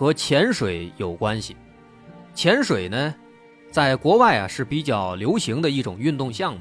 [0.00, 1.54] 和潜水有关系。
[2.34, 3.14] 潜水呢，
[3.70, 6.60] 在国外啊是比较流行的一种运动项目，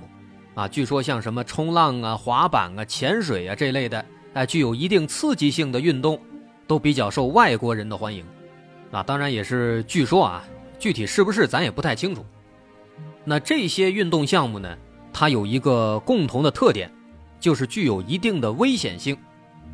[0.55, 6.19] 啊，据说像什么冲浪啊、滑板啊、潜水啊这类的，哎，具有一定刺激性的运动，
[6.67, 8.25] 都比较受外国人的欢迎。
[8.91, 10.43] 啊，当然也是据说啊，
[10.77, 12.25] 具体是不是咱也不太清楚。
[13.23, 14.77] 那这些运动项目呢，
[15.13, 16.91] 它有一个共同的特点，
[17.39, 19.17] 就是具有一定的危险性。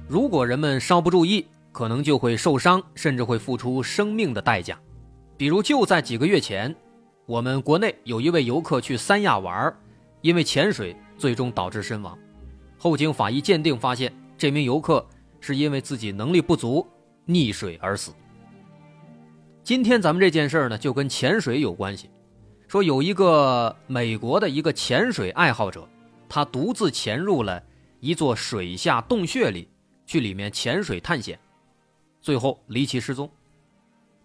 [0.07, 1.44] 如果人们稍不注意，
[1.75, 4.79] 可能就会受伤，甚至会付出生命的代价。
[5.35, 6.73] 比如就在几个月前，
[7.25, 9.77] 我们国内有一位游客去三亚玩，
[10.21, 12.17] 因为潜水最终导致身亡。
[12.77, 15.05] 后经法医鉴定发现，这名游客
[15.41, 16.87] 是因为自己能力不足
[17.27, 18.13] 溺水而死。
[19.61, 22.09] 今天咱们这件事呢，就跟潜水有关系。
[22.69, 25.85] 说有一个美国的一个潜水爱好者，
[26.29, 27.61] 他独自潜入了
[27.99, 29.67] 一座水下洞穴里，
[30.05, 31.37] 去里面潜水探险。
[32.25, 33.29] 最后离奇失踪。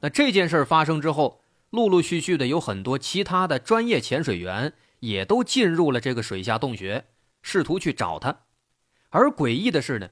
[0.00, 7.04] 那这件事发生之后，陆陆续续的有很多其他的专业潜水员也都进入了这个水下洞穴，
[7.42, 8.34] 试图去找他。
[9.10, 10.08] 而诡异的是呢，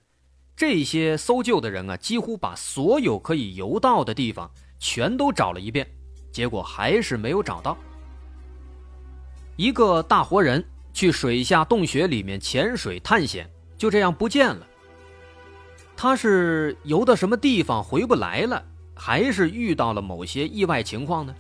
[0.55, 5.89] 这些搜救的人啊，几乎把所有可以游到的地方全都找了一遍，
[6.31, 7.75] 结果还是没有找到。
[9.57, 14.67] 一个大活人去水下洞穴里面潜水探险，就这样不见了。
[16.01, 18.65] 他是游到什么地方回不来了，
[18.95, 21.35] 还是遇到了某些意外情况呢？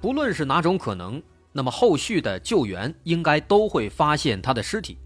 [0.00, 4.98] 不论是哪种可能，那么后续的救援应该都会发现他的尸体。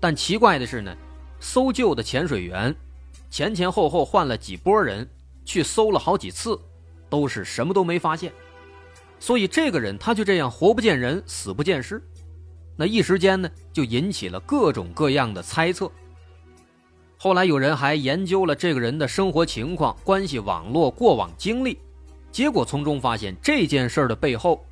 [0.00, 0.92] 但奇怪的是呢，
[1.38, 2.74] 搜救的潜水员
[3.30, 5.08] 前前后后换了几波人
[5.44, 6.60] 去搜了好几次，
[7.08, 8.32] 都是什么都没发现。
[9.20, 12.02] 所以这个人他就这样活不见人，死不见尸。
[12.74, 15.88] 那一时间呢，就引起了各种各样的猜测。
[17.22, 21.78] 后来有人还研究了这个人的生活情况、关系网络、过往经历，
[22.32, 24.66] 结果从中发现这件事的背后，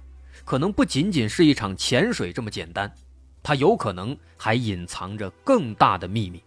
[0.45, 2.93] 可能不仅仅是一场潜水这么简单，
[3.41, 6.43] 他有可能还隐藏着更大的秘密。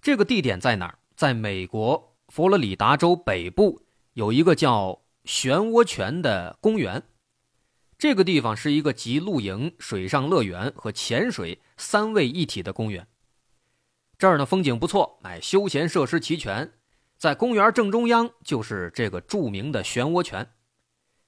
[0.00, 0.96] 这个地点在哪儿？
[1.16, 3.82] 在美国佛罗里达州北部
[4.12, 7.02] 有一个叫漩涡泉的公园。
[7.98, 13.06] 这个地方是一个集露营、水上乐园和潜水三位一体的公园。
[14.18, 16.72] 这儿呢风景不错，哎，休闲设施齐全。
[17.16, 20.46] 在公园正中央就是这个著名的漩涡泉。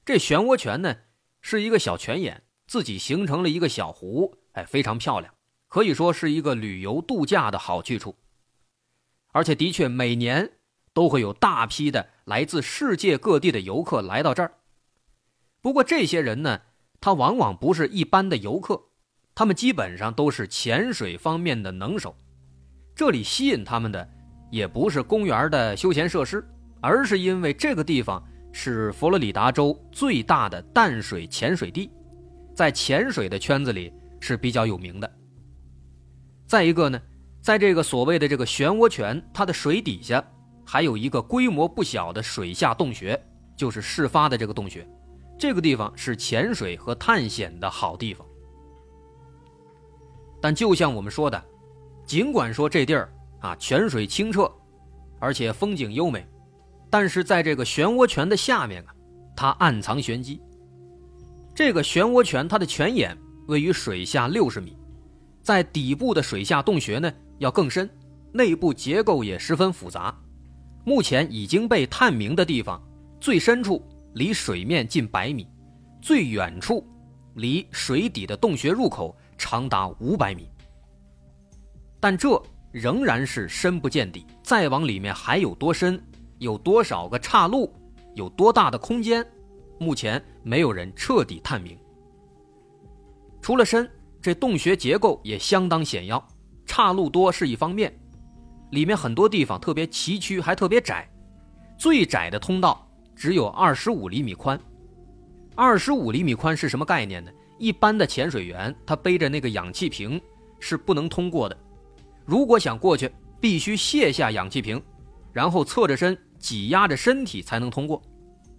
[0.05, 0.95] 这漩涡泉呢
[1.41, 5.33] 是一个小泉眼，自己形成了一个小湖，哎，非常漂亮，
[5.69, 8.15] 可以说是一个旅游度假的好去处。
[9.33, 10.59] 而且的确每年
[10.93, 14.58] 都会有大批的来自世界各地的游客来到这儿。
[15.61, 16.61] 不过这些人呢，
[17.01, 18.81] 他往往不是一般的游客，
[19.35, 22.17] 他们基本上都是潜水方面的能手。
[22.95, 24.09] 这里吸引他们的，
[24.51, 26.45] 也不是公园的休闲设施，
[26.81, 31.91] 而是因为这个地方是佛罗里达州最大的淡水潜水地，
[32.55, 35.13] 在潜水的圈子里是比较有名的。
[36.47, 37.01] 再一个呢，
[37.41, 40.25] 在这个所谓的这个漩涡泉，它的水底下
[40.65, 43.21] 还有一个规模不小的水下洞穴，
[43.57, 44.85] 就是事发的这个洞穴。
[45.39, 48.27] 这个地方是潜水和探险的好地方，
[50.41, 51.43] 但就像我们说的，
[52.05, 54.51] 尽管说这地儿啊泉水清澈，
[55.21, 56.27] 而且风景优美，
[56.91, 58.95] 但是在这个漩涡泉的下面啊，
[59.37, 60.43] 它暗藏玄机。
[61.55, 64.77] 这个漩涡泉它的泉眼位于水下六十米，
[65.41, 67.89] 在底部的水下洞穴呢要更深，
[68.33, 70.13] 内部结构也十分复杂。
[70.85, 72.83] 目前已经被探明的地方，
[73.21, 73.81] 最深处。
[74.15, 75.47] 离水面近百米，
[76.01, 76.87] 最远处
[77.35, 80.49] 离水底的洞穴入口长达五百米，
[82.01, 82.41] 但这
[82.73, 84.27] 仍然是深不见底。
[84.43, 86.03] 再往里面还有多深，
[86.39, 87.73] 有多少个岔路，
[88.15, 89.25] 有多大的空间，
[89.79, 91.79] 目前没有人彻底探明。
[93.43, 93.89] 除了深，
[94.21, 96.27] 这洞穴结构也相当险要，
[96.67, 97.93] 岔路多是一方面，
[98.71, 101.09] 里面很多地方特别崎岖，还特别窄，
[101.79, 102.88] 最窄的通道。
[103.19, 104.59] 只有二十五厘米宽，
[105.57, 107.29] 二十五厘米宽是什么概念呢？
[107.59, 110.21] 一般的潜水员他背着那个氧气瓶
[110.61, 111.59] 是不能通过的，
[112.25, 113.11] 如果想过去，
[113.41, 114.81] 必须卸下氧气瓶，
[115.33, 118.01] 然后侧着身挤压着身体才能通过。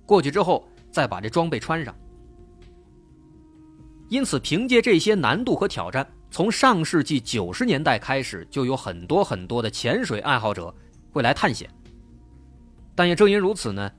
[0.06, 1.96] 过去之后，再把这装备穿上。
[4.10, 10.76] 因此，凭借这些难度和挑战，从上世纪九十年代开始，就有很多很多的潜水爱好者
[11.14, 11.70] 会来探险。
[12.94, 13.90] 但也正因如此呢，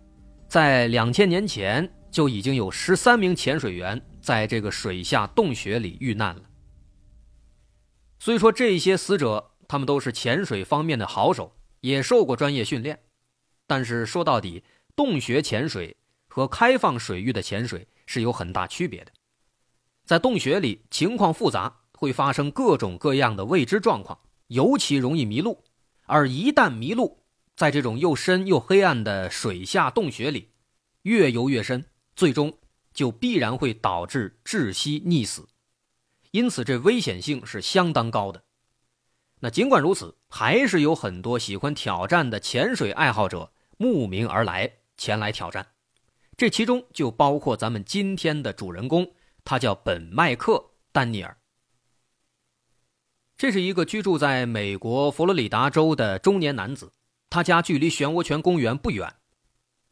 [0.50, 6.42] 在两千年前就已经有十三名潜水员在这个水下洞穴里遇难了。
[8.18, 12.98] 所以说，这些死者他们都是潜水方面的好手，也受过专业训练。
[13.68, 14.64] 但是说到底，
[14.96, 19.12] 洞穴潜水和开放水域的潜水是有很大区别的。
[20.04, 24.18] 在洞穴里，情况复杂，会发生各种各样的未知状况，
[24.48, 25.62] 尤其容易迷路。
[26.06, 27.19] 而一旦迷路，
[27.60, 30.48] 在这种又深又黑暗的水下洞穴里，
[31.02, 31.84] 越游越深，
[32.16, 32.56] 最终
[32.94, 35.46] 就必然会导致窒息溺死。
[36.30, 38.44] 因此，这危险性是相当高的。
[39.40, 45.74] 那尽管如此，还是有很多喜欢挑战的潜水爱好者慕名而来，前来挑战。
[46.38, 49.12] 这其中就包括咱们今天的主人公。
[49.44, 50.52] 他叫本麦克·
[50.92, 51.36] 丹尼尔，
[53.36, 56.94] 这是一个居住在美国佛罗里达州的中年男子。
[57.30, 59.14] 他家距离漩涡泉公园不远，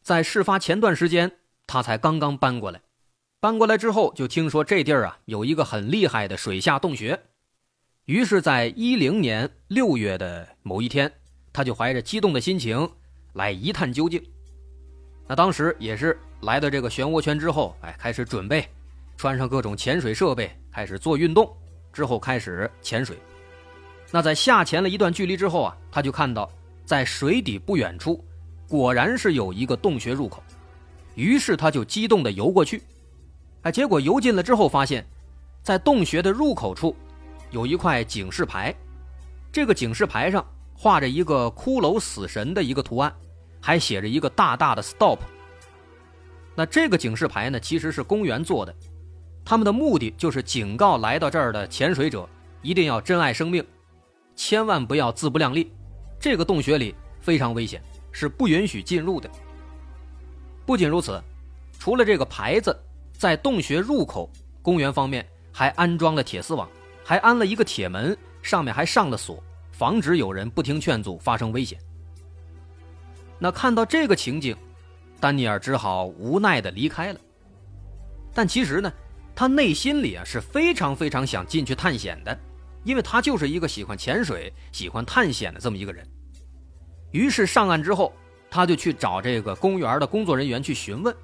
[0.02, 1.30] 在事发前段时间，
[1.68, 2.82] 他才刚刚搬过来。
[3.38, 7.16] 搬过来之后，就听说这地儿啊有一个很厉害的水下洞穴，
[8.06, 11.10] 于是，在一零年六月的某一天，
[11.52, 12.90] 他就怀着激动的心情
[13.34, 14.20] 来一探究竟。
[15.28, 18.68] 那当时也是来到这个漩涡泉之后，哎，开始准备。
[19.16, 21.52] 穿上各种潜水设备，开始做运动，
[21.92, 23.16] 之后开始潜水。
[24.10, 26.48] 那在下潜了一段距离之后啊，他就看到
[26.88, 28.24] 在水底不远处，
[28.66, 30.42] 果然是有一个洞穴入口。
[31.16, 32.82] 于是他就激动地游过去。
[33.60, 35.06] 哎，结果游进了之后，发现，
[35.62, 36.96] 在洞穴的入口处，
[37.50, 38.74] 有一块警示牌。
[39.52, 40.42] 这个警示牌上
[40.72, 43.14] 画着一个骷髅死神的一个图案，
[43.60, 45.18] 还写着一个大大的 “stop”。
[46.54, 48.74] 那这个警示牌呢，其实是公园做的。
[49.44, 52.26] 他们的目的就是警告来到这儿的潜水者，
[52.62, 53.62] 一定要珍爱生命，
[54.34, 55.70] 千万不要自不量力。
[56.20, 57.82] 这个洞穴里非常危险，
[58.12, 59.30] 是不允许进入的。
[60.66, 61.22] 不仅如此，
[61.78, 62.76] 除了这个牌子，
[63.12, 64.30] 在洞穴入口，
[64.62, 66.68] 公园方面还安装了铁丝网，
[67.04, 69.42] 还安了一个铁门，上面还上了锁，
[69.72, 71.78] 防止有人不听劝阻发生危险。
[73.38, 74.56] 那看到这个情景，
[75.20, 77.20] 丹尼尔只好无奈地离开了。
[78.34, 78.92] 但其实呢？
[79.34, 82.36] 他内心里啊是非常非常想进去探险的，
[82.84, 86.06] 因为他就是一个喜欢潜水、喜欢探险的这么一个人。
[87.10, 88.12] 于是上岸之后，
[88.50, 91.14] 他就去找这个公园的工作人员去询问。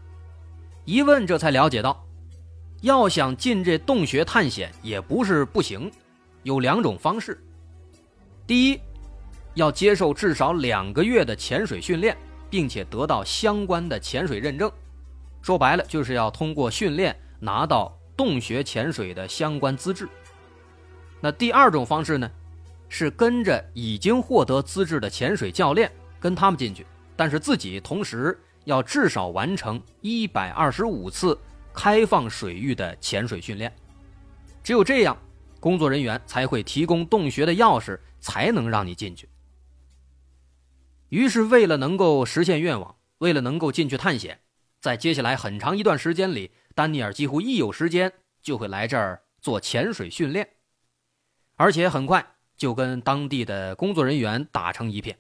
[0.85, 2.05] 一问，这才了解到，
[2.83, 5.91] 要想进这洞穴探险也不是不行，
[6.43, 7.43] 有两种方式。
[8.47, 8.81] 第一，
[9.55, 12.17] 要接受至少两个月的潜水训练，
[12.51, 14.71] 并且得到相关的潜水认证。
[15.43, 17.97] 说白了，就是要通过训练拿到。
[18.17, 20.09] 洞穴潜水的相关资质。
[21.21, 22.31] 那第二种方式呢，
[22.89, 25.91] 是跟着已经获得资质的潜水教练
[26.21, 31.39] 跟他们进去，但是自己同时要至少完成一百二十五次
[31.73, 33.75] 开放水域的潜水训练。
[34.63, 35.17] 只有这样，
[35.61, 39.29] 工作人员才会提供洞穴的钥匙，才能让你进去。
[41.11, 44.41] 于是，为了能够实现愿望，为了能够进去探险，
[44.81, 46.51] 在接下来很长一段时间里。
[46.75, 50.49] 丹尼尔几乎一有时间就会来这儿做潜水训练，
[51.57, 55.19] 而且很快就跟当地的工作人员打成一片。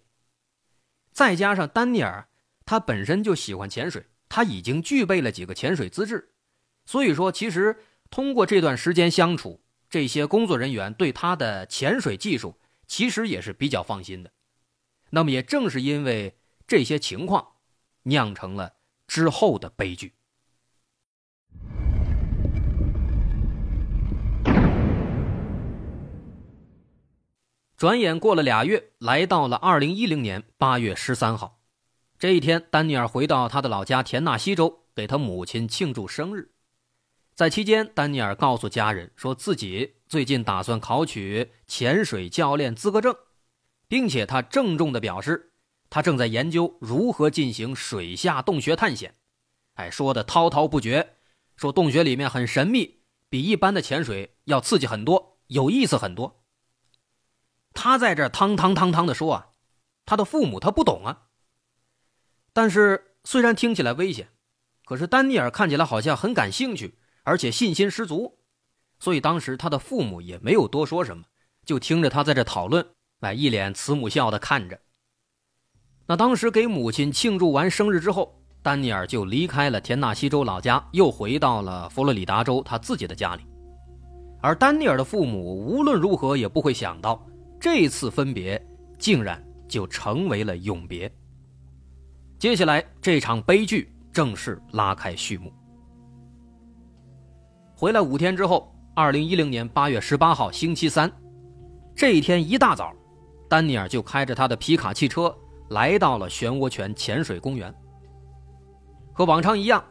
[1.12, 2.29] 再加上丹尼尔
[2.64, 6.33] 他本身就喜欢潜水，他已经具备了几个潜水资质，
[6.87, 7.79] 所以说其实
[8.11, 14.33] 通过这段时间相处，这些工作人员对他的潜水技术其实也是比较放心的。
[15.11, 16.37] 那么也正是因为
[16.67, 17.53] 这些情况，
[18.05, 18.75] 酿成了
[19.07, 20.14] 之后的悲剧。
[27.76, 31.61] 转眼过了俩月，来到了二零一零年八月十三号，
[32.16, 36.52] 这一天，丹尼尔回到他的老家田纳西州，给他母亲庆祝生日。
[37.35, 43.12] 在期间，丹尼尔告诉家人，说自己最近打算考取潜水教练资格证，
[43.88, 45.50] 并且他郑重地表示，
[45.90, 49.16] 他正在研究如何进行水下洞穴探险。
[49.75, 51.16] 哎，说的滔滔不绝，
[51.57, 56.44] 说洞穴里面很神秘，比一般的潜水要刺激很多，有意思很多。
[57.75, 59.49] 他在这汤汤汤汤的说啊，
[60.07, 61.25] 他的父母他不懂啊。
[62.52, 64.28] 但是虽然听起来危险，
[64.85, 68.38] 可是丹尼尔看起来好像很感兴趣，而且信心十足，
[68.99, 71.25] 所以当时他的父母也没有多说什么，
[71.66, 72.87] 就听着他在这讨论。
[73.21, 74.78] 哎，一脸慈母笑的看着。
[76.07, 83.47] 那当时给母亲庆祝完生日之后，丹尼尔就离开了田纳西州老家，又回到了佛罗里达州他自己的家里。
[84.43, 87.26] 而丹尼尔的父母无论如何也不会想到，
[87.64, 88.62] 这次分别
[88.99, 91.11] 竟然就成为了永别。
[92.38, 95.50] 接下来这场悲剧正式拉开序幕。
[97.75, 101.11] 回来五天之后，二零一零年八月十八号星期三，
[101.97, 102.92] 这一天一大早，
[103.49, 105.35] 丹尼尔就开着他的皮卡汽车
[105.71, 107.75] 来到了漩涡泉潜水公园。
[109.14, 109.83] 和往常一样，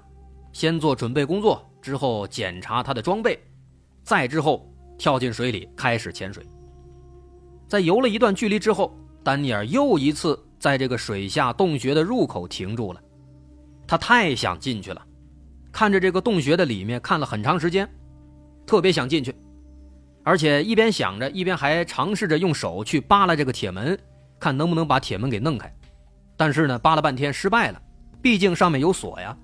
[0.52, 3.44] 先做准备工作，之后检查他的装备。
[4.04, 6.46] 再之后，跳进水里开始潜水。
[7.74, 13.02] 在游了一段距离之后，丹尼尔又一次在这个水下洞穴的入口停住了。
[13.88, 15.02] 他太想进去了，
[15.72, 17.90] 看着这个洞穴的里面看了很长时间，
[18.64, 19.36] 特别想进去，
[20.24, 23.98] 而且一边想着，一边还尝试着用手去扒拉这个铁门，
[24.40, 25.76] 看能不能把铁门给弄开。
[26.38, 27.82] 但是呢，扒了半天失败了，
[28.22, 29.36] 毕竟上面有锁呀。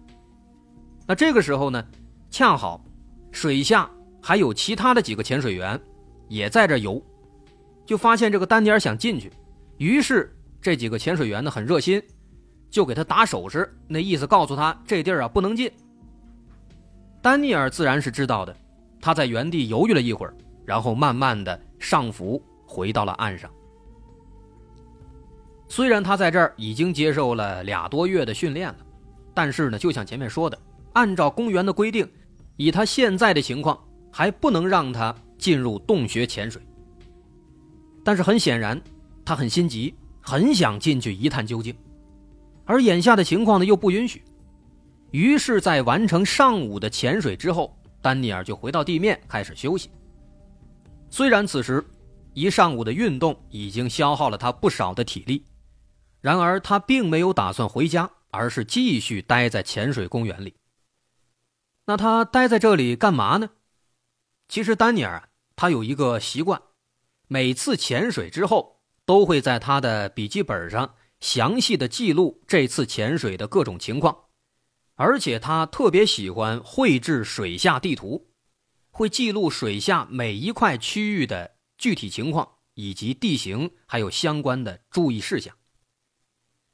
[1.07, 1.83] 那这个时候呢，
[2.29, 2.79] 恰好
[3.31, 3.89] 水下。
[4.21, 5.81] 还有其他的几个潜水员，
[6.27, 7.01] 也在这游，
[7.89, 9.34] 就发现这个丹尼尔想进去，
[9.79, 10.31] 于是
[10.62, 12.00] 这几个潜水员呢很热心，
[12.69, 15.72] 就给他打手势，那意思告诉他这地儿啊不能进。
[17.19, 18.55] 丹尼尔自然是知道的，
[19.01, 20.36] 他在原地犹豫了一会儿，
[20.67, 23.50] 然后慢慢的上浮回到了岸上。
[25.67, 28.77] 虽然他在这儿已经接受了俩多月的训练了，
[29.34, 30.55] 但是呢，就像前面说的，
[30.93, 32.08] 按照公园的规定，
[32.55, 33.75] 以他现在的情况。
[34.12, 36.60] 还不能让他进入洞穴潜水，
[38.03, 38.82] 但是很显然，
[39.24, 41.75] 他很心急，很想进去一探究竟，
[42.65, 44.24] 而眼下的情况呢又不允许。
[45.12, 49.89] 于是，在完成上午的潜水之后，丹尼尔就回到地面开始休息。
[51.10, 51.84] 虽然此时
[52.34, 55.44] 一上午的运动已经消耗了他不少的体力，
[56.22, 60.53] 然而他并没有打算回家，而是继续待在潜水公园里。
[61.86, 63.50] 那他待在这里干嘛呢？
[64.48, 66.62] 其实丹尼尔，他有一个习惯，
[67.31, 74.25] 每次潜水之后，都会在他的笔记本上详细的记录这次潜水的各种情况，
[74.95, 78.31] 而且他特别喜欢绘制水下地图，
[78.89, 85.55] 会记录水下每一块区域的具体情况以及地形，还有相关的注意事项。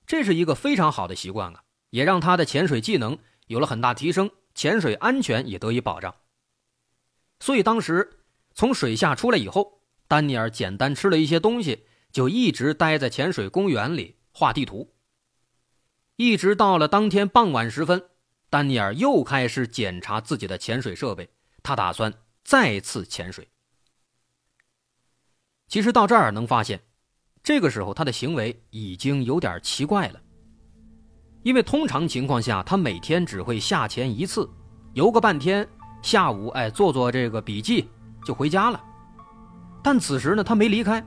[0.08, 6.16] 这是一个非常好的习惯啊，也让他的潜水技能有了很大提升，潜水安全也得以保障。
[7.42, 8.20] 所以当时
[8.54, 9.75] 从水下出来以后，
[10.08, 14.94] 丹尼尔简单吃了一些东西，就一直待在潜水公园里画地图。
[16.16, 18.04] 一直到了当天傍晚时分，
[18.50, 21.30] 丹尼尔又开始检查自己的潜水设备，
[21.64, 23.50] 他打算再次潜水。
[25.68, 26.80] 其实到这儿能发现，
[27.44, 30.22] 这个时候他的行为已经有点奇怪了，
[31.44, 34.50] 因为通常情况下，他每天只会下潜一次，
[34.94, 35.68] 游个半天。
[36.02, 37.90] 下午，哎，做做这个笔记
[38.24, 38.82] 就回家了。
[39.86, 41.06] 但此时呢，他没离开，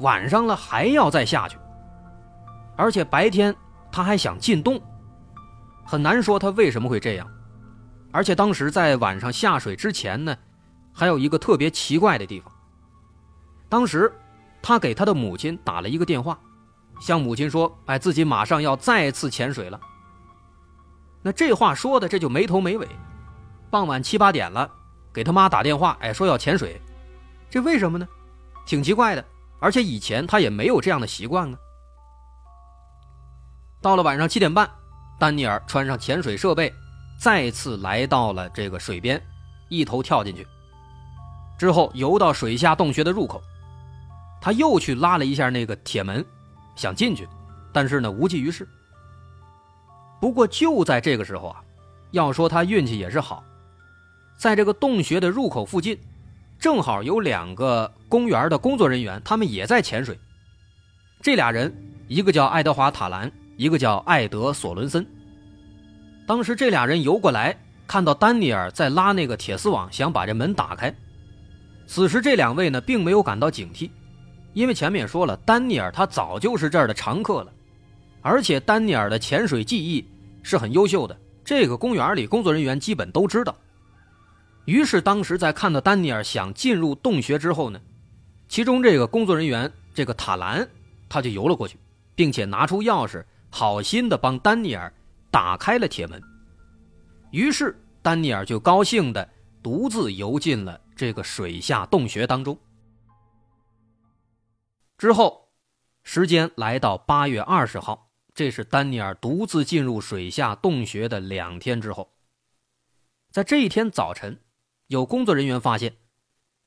[0.00, 1.56] 晚上了还要再下去。
[2.76, 3.54] 而且白天
[3.92, 4.82] 他还想进洞，
[5.84, 7.28] 很难说他为什么会这样。
[8.10, 10.36] 而且当时在晚上下水之前呢，
[10.92, 12.52] 还有一个特别奇怪的地方。
[13.68, 14.12] 当时
[14.60, 16.36] 他给他的母亲打了一个电话，
[16.98, 19.80] 向母亲说：“哎，自己马上要再次潜水了。”
[21.22, 22.88] 那这话说的这就没头没尾。
[23.70, 24.68] 傍晚七八点了，
[25.12, 26.82] 给他妈打电话，哎，说要潜水，
[27.48, 28.08] 这为什么呢？
[28.66, 29.24] 挺奇怪的，
[29.60, 31.58] 而且以前他也没有这样的习惯啊。
[33.80, 34.68] 到了晚上七点半，
[35.18, 36.74] 丹尼尔穿上潜水设备，
[37.18, 39.22] 再次来到了这个水边，
[39.68, 40.46] 一头跳进去，
[41.56, 43.40] 之后游到水下洞穴的入口，
[44.40, 46.24] 他又去拉了一下那个铁门，
[46.74, 47.28] 想进去，
[47.72, 48.68] 但是呢无济于事。
[50.20, 51.62] 不过就在这个时候啊，
[52.10, 53.44] 要说他运气也是好。
[54.36, 55.98] 在这个洞穴的入口附近，
[56.58, 60.18] 正好有两个公园的工作人员，他们也在潜水。
[61.20, 61.74] 这俩人，
[62.08, 65.06] 一个叫爱德华·塔兰，一个叫艾德·索伦森。
[66.26, 70.94] 当时这俩人游过来，看到丹尼尔在拉那个铁丝网，想把这门打开。
[71.86, 73.90] 此时这两位呢，并没有感到警惕，
[74.54, 77.52] 因为前面也说了，丹尼尔他早就是这儿的常客了，
[78.22, 80.04] 而且丹尼尔的潜水技艺
[80.42, 83.54] 是很优秀的，这个公园里工作人员基本都知道。
[84.66, 87.80] 于是，当时在看到丹尼尔想进入洞穴之后呢，
[88.48, 90.68] 其中这个工作人员这个塔兰，
[91.08, 91.78] 他就游了过去，
[92.14, 94.92] 并且拿出钥匙，好心的帮丹尼尔
[95.30, 96.20] 打开了铁门。
[97.30, 99.28] 于是，丹尼尔就高兴的
[99.62, 102.58] 独自游进了这个水下洞穴当中。
[104.98, 105.48] 之后，
[106.02, 112.12] 时间来到八月二十号，这是丹尼尔独自进入水下洞穴的两天之后。
[113.30, 114.40] 在这一天早晨，
[114.88, 115.96] 有工作人员发现，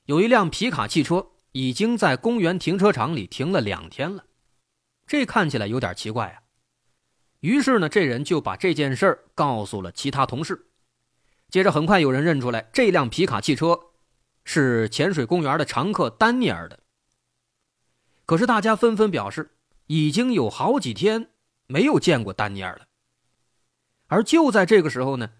[0.03, 4.25] 有一辆皮卡汽车已经在公园停车场里停了两天了，
[5.07, 6.43] 这看起来有点奇怪啊。
[7.39, 10.67] 于是呢，这人就把这件事儿告诉了其他同事。
[11.49, 13.79] 接着，很快有人认出来这辆皮卡汽车
[14.43, 16.81] 是潜水公园的常客丹尼尔的。
[18.25, 19.55] 可是，大家纷纷表示，
[19.87, 21.31] 已经有好几天
[21.67, 22.87] 没有见过丹尼尔了。
[24.07, 25.31] 而就在这个时候呢。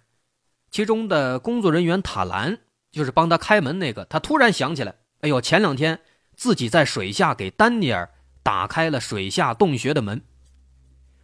[0.71, 2.59] 其中的工作人员塔兰，
[2.91, 5.99] 就是帮他开门那个，他突然想起来，哎呦，前两天
[6.35, 8.09] 自己在水下给丹尼尔
[8.41, 10.21] 打开了水下洞穴的门，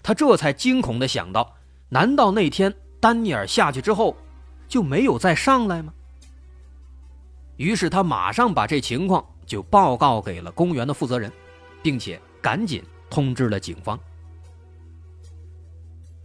[0.03, 1.55] 他这才惊恐的想到，
[1.89, 4.15] 难道那天丹尼尔下去之后
[4.67, 5.93] 就没有再上来吗？
[7.57, 11.31] 于是他马上把这情况就报告给了公园的负责人，
[11.81, 13.97] 并且赶紧通知了警方。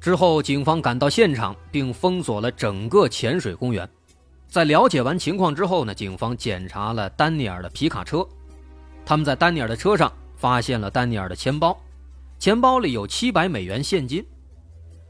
[0.00, 3.88] 之后，警方赶到现场，并封锁了整个潜水公园。
[4.50, 8.26] 在了解完情况之后呢，警方检查了丹尼尔的皮卡车。
[9.07, 11.80] 他们在丹尼尔的车上发现了丹尼尔的钱包，
[12.38, 14.26] 钱包里有七百美元现金。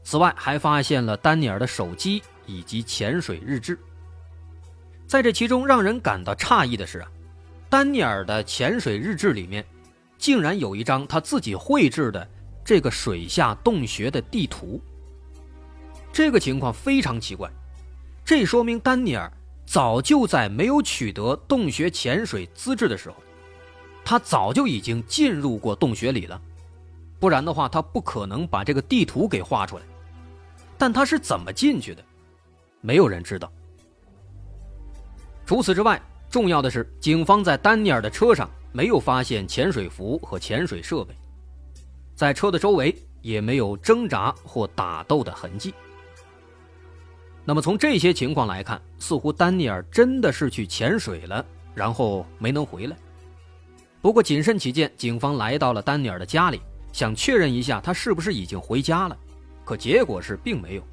[0.03, 3.77] 此外，还发现了丹尼尔的手机以及潜水日志。
[5.07, 7.11] 在这其中，让人感到诧异的是啊，
[7.67, 9.65] 丹尼尔的潜水日志里面，
[10.17, 12.27] 竟然有一张他自己绘制的。
[12.63, 14.79] 这个水下洞穴的地图，
[16.13, 17.49] 这个情况非常奇怪，
[18.31, 19.29] 这说明丹尼尔
[19.65, 23.17] 早就在没有取得洞穴潜水资质的时候，
[24.05, 26.41] 他早就已经进入过洞穴里了，
[27.19, 29.83] 不然的话他不可能把这个地图给画出来。
[30.77, 32.01] 但他是怎么进去的，
[32.79, 33.51] 没有人知道。
[35.45, 41.13] 除此之外，重要的是，警方在丹尼尔的车上没有发现潜水服和潜水设备。
[42.15, 45.73] 在车的周围也没有挣扎或打斗的痕迹。
[47.43, 52.95] 那么从这些情况来看，似乎丹尼尔真的是去潜水了，然后没能回来。
[54.01, 59.17] 不过谨慎起见，警方来到了丹尼尔的家里，想确认一下他是不是已经回家了。
[59.63, 60.83] 可结果是并没有。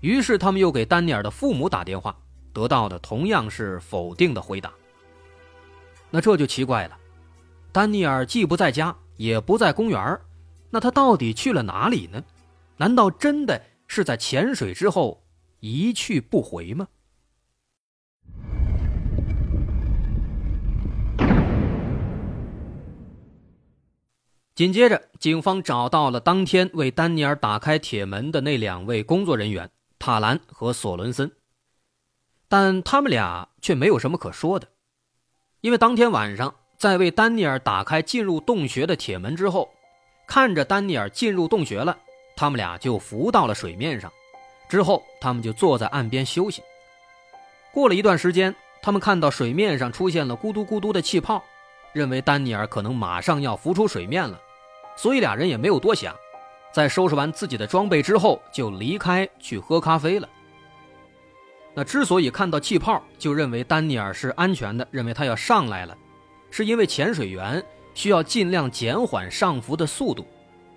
[0.00, 2.16] 于是他们又给丹尼尔的父母打电话，
[2.52, 4.72] 得到的同样是否定的回答。
[6.10, 6.96] 那这就奇怪了，
[7.72, 8.94] 丹尼尔既不在家。
[9.16, 10.20] 也不在公园
[10.68, 12.22] 那他到底去了哪里呢？
[12.76, 15.26] 难道真的是在潜水之后
[15.60, 16.88] 一去不回吗？
[24.54, 31.30] 紧接着，警方找到了当天为丹尼尔打开铁门的那两位工作人员塔兰和索伦森，
[32.48, 34.68] 但他们俩却没有什么可说的，
[35.60, 36.54] 因为当天晚上。
[36.78, 39.70] 在为丹尼尔打开进入洞穴的铁门之后，
[40.28, 41.98] 看着丹尼尔进入洞穴了，
[42.36, 44.12] 他们俩就浮到了水面上。
[44.68, 46.62] 之后，他们就坐在岸边休息。
[47.72, 51.42] 过了一段时间，他们看到水面上出现了咕嘟咕嘟的气泡，
[51.92, 54.40] 认为丹尼尔可能马上要浮出水面了，
[54.96, 56.14] 所以俩人也没有多想，
[56.72, 60.28] 在收拾完自己的装备之后，就离开去喝咖啡了。
[61.74, 65.96] 那之所以看到气泡就认为丹尼尔是安全的，认为他要上来了。
[66.50, 70.26] 是因为潜水员需要尽量减缓上浮的速度，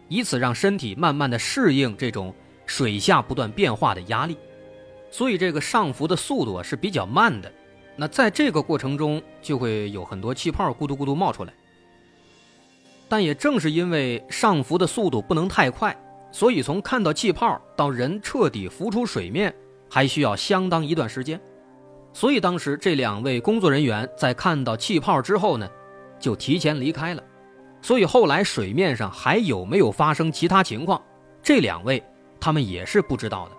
[0.09, 2.33] 以此让身体慢慢的适应这种
[2.65, 4.37] 水下不断变化的压力，
[5.09, 7.51] 所以这个上浮的速度是比较慢的。
[7.95, 11.53] 那在这个过程中就会有很多气泡咕嘟咕嘟冒出来。
[13.07, 15.95] 但也正是因为上浮的速度不能太快，
[16.31, 19.53] 所以从看到气泡到人彻底浮出水面
[19.89, 21.39] 还需要相当一段时间。
[22.13, 25.69] 所以当时这两位工作人员在看到气泡之后呢，
[26.19, 27.23] 就提前离开了。
[27.81, 31.01] 所以后来水面上还有没有发生其他情况，
[31.41, 32.03] 这两位
[32.39, 33.55] 他们也是不知道的。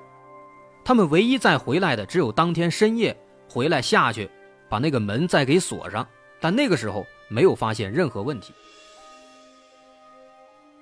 [0.84, 3.16] 他们唯一再回来的只有当天深夜
[3.48, 4.28] 回来下去，
[4.68, 6.06] 把那个门再给锁上，
[6.40, 8.52] 但那个时候没有发现任何问题。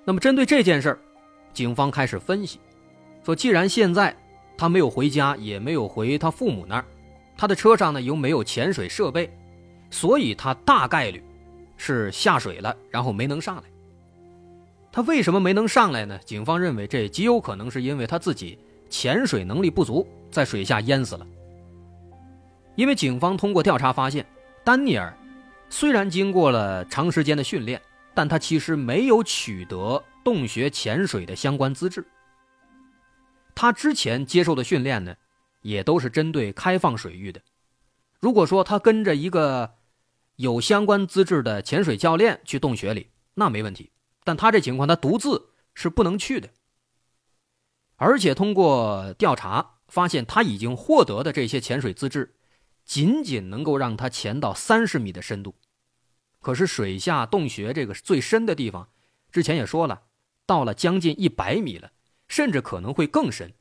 [0.05, 0.99] 那么针对这件事儿，
[1.53, 2.59] 警方开始分析，
[3.25, 4.17] 说既然现在
[4.57, 6.85] 他没有回家，也没有回他父母那儿。
[7.37, 9.31] 他的车上呢又没有潜水设备，
[9.91, 11.23] 所以他大概率
[11.79, 13.63] 是下水了，然后没能上来。
[14.93, 16.19] 他为什么没能上来呢？
[16.27, 18.59] 警方认为这极有可能是因为他自己
[18.91, 21.27] 潜水能力不足，在水下淹死了。
[22.75, 24.27] 因为警方通过调查发现，
[24.63, 25.17] 丹尼尔
[25.71, 27.81] 虽然经过了长时间的训练，
[28.13, 32.05] 但他其实没有取得洞穴潜水的相关资质。
[33.55, 35.15] 他之前接受的训练呢？
[35.63, 37.41] 也都是针对开放水域的。
[38.21, 39.69] 如果说他跟着一个
[40.39, 43.91] 有相关资质的潜水教练去洞穴里，那没问题。
[44.23, 46.49] 但他这情况，他独自是不能去的。
[47.97, 52.37] 而且通过调查发现，他已经获得的这些潜水资质，
[52.85, 55.57] 仅仅能够让他潜到三十米的深度。
[56.39, 58.89] 可是水下洞穴这个最深的地方，
[59.33, 60.03] 之前也说了，
[60.47, 61.91] 到了将近一百米了，
[62.29, 63.53] 甚至可能会更深，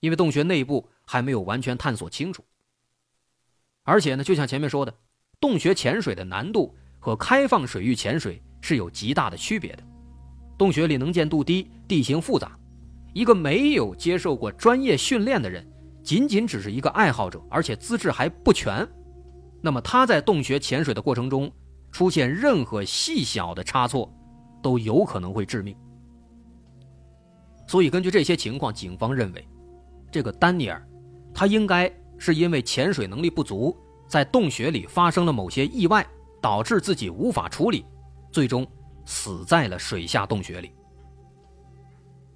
[0.00, 2.42] 因为洞穴内部还没有完全探索清楚。
[3.82, 4.96] 而且呢，就像前面说的，
[5.40, 9.82] 洞穴潜水的难度和开放水域潜水是有极大的区别的。
[10.58, 12.58] 洞穴里能见度低，地形复杂，
[13.12, 15.66] 一个没有接受过专业训练的人，
[16.02, 18.86] 仅仅只是一个爱好者，而且资质还不全，
[19.60, 21.50] 那么他在洞穴潜水的过程中。
[21.92, 24.12] 出现任何细小的差错，
[24.62, 25.74] 都有可能会致命。
[27.66, 29.48] 所以，根据这些情况，警方认为，
[30.12, 30.86] 这个丹尼尔，
[31.32, 33.74] 他应该是因为潜水能力不足，
[34.06, 36.06] 在洞穴里发生了某些意外，
[36.40, 37.84] 导致自己无法处理，
[38.30, 38.66] 最终
[39.04, 40.72] 死在了水下洞穴里。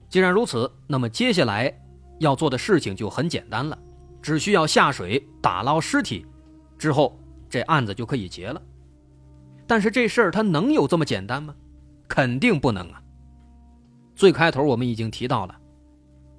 [0.09, 1.72] 既然如此，那么接下来
[2.18, 3.78] 要做的事情就很简单了，
[4.20, 6.26] 只需要下水打捞尸体，
[6.76, 7.16] 之后
[7.48, 8.61] 这案子就可以结了。
[9.66, 11.54] 但是这事儿它能有这么简单吗？
[12.09, 13.00] 肯定不能啊。
[14.16, 15.56] 最开头我们已经提到了，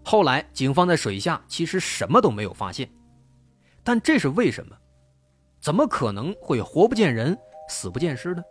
[0.04, 2.90] 后来警方在水下其实什么都没有发现，
[3.82, 4.76] 但这是为什么？
[5.62, 7.38] 怎么可能会活不见人，
[7.70, 8.44] 死不见尸呢？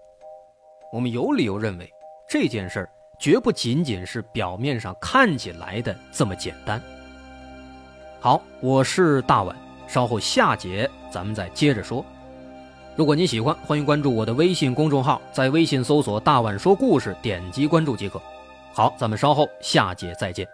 [0.92, 1.92] 我们有理由认为
[2.29, 6.81] 这件事儿绝不仅仅是表面上看起来的这么简单。
[8.20, 9.57] 好，我是大碗，
[9.88, 12.05] 稍后下节咱们再接着说。
[12.94, 18.23] 如果您喜欢，欢迎关注我的微信公众号，在微信搜索“大碗说故事”，点击关注即可。
[18.73, 20.46] 好，咱们稍后下节再见。